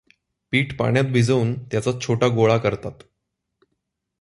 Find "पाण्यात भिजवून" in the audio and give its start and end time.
0.77-1.53